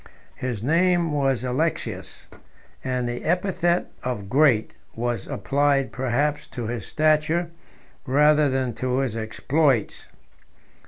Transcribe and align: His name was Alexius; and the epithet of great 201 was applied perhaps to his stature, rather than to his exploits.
His 0.37 0.63
name 0.63 1.11
was 1.11 1.43
Alexius; 1.43 2.27
and 2.83 3.07
the 3.07 3.23
epithet 3.23 3.91
of 4.01 4.31
great 4.31 4.69
201 4.95 4.95
was 4.99 5.27
applied 5.27 5.91
perhaps 5.91 6.47
to 6.47 6.65
his 6.65 6.87
stature, 6.87 7.51
rather 8.07 8.49
than 8.49 8.73
to 8.73 8.97
his 8.97 9.15
exploits. 9.15 10.07